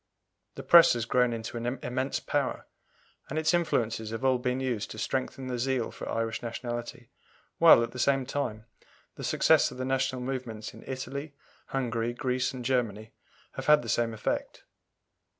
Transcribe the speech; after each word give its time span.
The 0.55 0.63
Press 0.63 0.93
has 0.93 1.05
grown 1.05 1.31
into 1.31 1.57
an 1.57 1.77
immense 1.83 2.19
power, 2.19 2.65
and 3.29 3.37
its 3.37 3.53
influences 3.53 4.09
have 4.09 4.25
all 4.25 4.39
been 4.39 4.59
used 4.59 4.89
to 4.89 4.97
strengthen 4.97 5.45
the 5.45 5.59
zeal 5.59 5.91
for 5.91 6.09
Irish 6.09 6.41
nationality, 6.41 7.11
while, 7.59 7.83
at 7.83 7.91
the 7.91 7.99
same 7.99 8.25
time, 8.25 8.65
the 9.13 9.23
success 9.23 9.69
of 9.69 9.77
the 9.77 9.85
national 9.85 10.21
movements 10.23 10.73
in 10.73 10.83
Italy, 10.87 11.35
Hungary, 11.67 12.13
Greece, 12.13 12.51
and 12.51 12.65
Germany 12.65 13.11
have 13.51 13.67
had 13.67 13.83
the 13.83 13.89
same 13.89 14.11
effect. 14.11 14.63